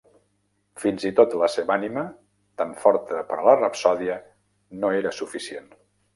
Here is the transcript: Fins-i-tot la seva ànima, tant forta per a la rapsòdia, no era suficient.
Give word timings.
Fins-i-tot 0.83 1.35
la 1.41 1.49
seva 1.55 1.75
ànima, 1.75 2.05
tant 2.63 2.73
forta 2.85 3.21
per 3.29 3.39
a 3.43 3.45
la 3.49 3.55
rapsòdia, 3.61 4.19
no 4.83 4.93
era 5.05 5.15
suficient. 5.21 5.71